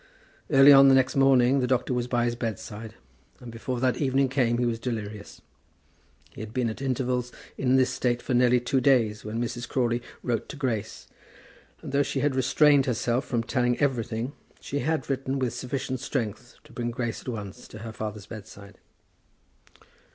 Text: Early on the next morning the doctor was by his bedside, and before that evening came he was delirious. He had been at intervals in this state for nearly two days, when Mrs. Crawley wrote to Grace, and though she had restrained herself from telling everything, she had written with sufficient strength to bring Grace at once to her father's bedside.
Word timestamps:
Early 0.49 0.73
on 0.73 0.87
the 0.87 0.95
next 0.95 1.15
morning 1.15 1.59
the 1.59 1.67
doctor 1.67 1.93
was 1.93 2.07
by 2.07 2.25
his 2.25 2.35
bedside, 2.35 2.95
and 3.39 3.51
before 3.51 3.79
that 3.81 3.97
evening 3.97 4.29
came 4.29 4.57
he 4.57 4.65
was 4.65 4.79
delirious. 4.79 5.41
He 6.31 6.41
had 6.41 6.55
been 6.55 6.71
at 6.71 6.81
intervals 6.81 7.31
in 7.55 7.75
this 7.75 7.91
state 7.91 8.19
for 8.19 8.33
nearly 8.33 8.59
two 8.59 8.81
days, 8.81 9.23
when 9.23 9.39
Mrs. 9.39 9.69
Crawley 9.69 10.01
wrote 10.23 10.49
to 10.49 10.55
Grace, 10.55 11.07
and 11.83 11.91
though 11.91 12.01
she 12.01 12.21
had 12.21 12.33
restrained 12.35 12.87
herself 12.87 13.25
from 13.25 13.43
telling 13.43 13.77
everything, 13.79 14.33
she 14.59 14.79
had 14.79 15.07
written 15.07 15.37
with 15.37 15.53
sufficient 15.53 15.99
strength 15.99 16.55
to 16.63 16.73
bring 16.73 16.89
Grace 16.89 17.21
at 17.21 17.27
once 17.29 17.67
to 17.67 17.77
her 17.77 17.93
father's 17.93 18.25
bedside. 18.25 18.79